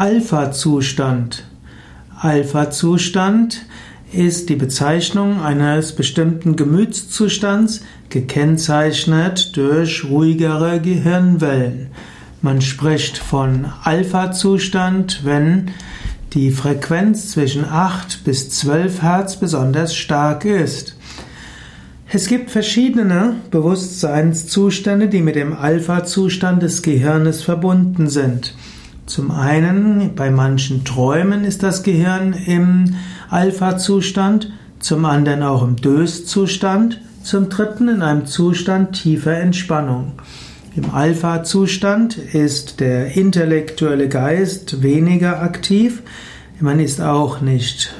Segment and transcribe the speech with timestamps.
[0.00, 1.44] Alpha-Zustand.
[2.18, 3.66] Alpha-Zustand
[4.14, 11.88] ist die Bezeichnung eines bestimmten Gemütszustands, gekennzeichnet durch ruhigere Gehirnwellen.
[12.40, 15.72] Man spricht von Alpha-Zustand, wenn
[16.32, 20.96] die Frequenz zwischen 8 bis 12 Hertz besonders stark ist.
[22.10, 28.54] Es gibt verschiedene Bewusstseinszustände, die mit dem Alpha-Zustand des Gehirnes verbunden sind.
[29.10, 32.94] Zum einen, bei manchen Träumen ist das Gehirn im
[33.28, 40.12] Alpha-Zustand, zum anderen auch im Dös-Zustand, zum dritten in einem Zustand tiefer Entspannung.
[40.76, 46.04] Im Alpha-Zustand ist der intellektuelle Geist weniger aktiv,
[46.60, 47.92] man ist auch nicht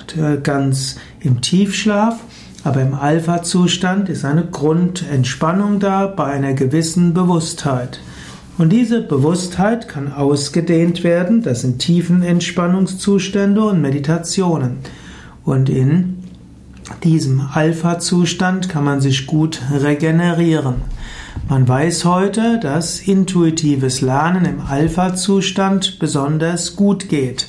[0.44, 2.20] ganz im Tiefschlaf,
[2.62, 7.98] aber im Alpha-Zustand ist eine Grundentspannung da bei einer gewissen Bewusstheit.
[8.58, 14.78] Und diese Bewusstheit kann ausgedehnt werden, das sind tiefen Entspannungszustände und Meditationen.
[15.44, 16.24] Und in
[17.04, 20.76] diesem Alpha-Zustand kann man sich gut regenerieren.
[21.48, 27.48] Man weiß heute, dass intuitives Lernen im Alpha-Zustand besonders gut geht.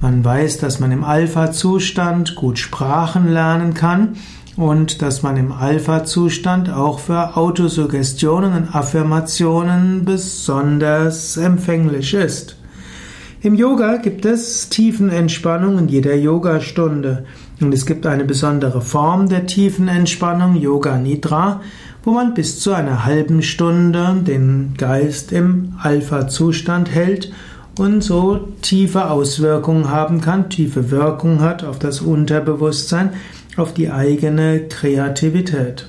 [0.00, 4.16] Man weiß, dass man im Alpha-Zustand gut Sprachen lernen kann
[4.56, 12.56] und dass man im Alpha-Zustand auch für Autosuggestionen und Affirmationen besonders empfänglich ist.
[13.42, 17.26] Im Yoga gibt es Tiefenentspannung in jeder Yogastunde.
[17.60, 21.60] Und es gibt eine besondere Form der Tiefenentspannung, Yoga Nidra,
[22.04, 27.32] wo man bis zu einer halben Stunde den Geist im Alpha-Zustand hält
[27.78, 33.10] und so tiefe Auswirkungen haben kann, tiefe Wirkung hat auf das Unterbewusstsein,
[33.56, 35.86] auf die eigene Kreativität.